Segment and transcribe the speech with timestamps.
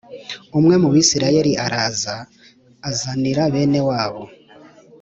[0.59, 2.15] Umwe mu Bisirayeli araza
[2.89, 4.23] azanira bene wabo